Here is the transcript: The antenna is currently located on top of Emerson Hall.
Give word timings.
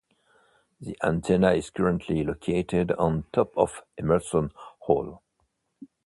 The 0.79 0.97
antenna 1.03 1.51
is 1.53 1.69
currently 1.69 2.23
located 2.23 2.91
on 2.93 3.25
top 3.31 3.55
of 3.55 3.83
Emerson 3.99 4.49
Hall. 4.79 5.21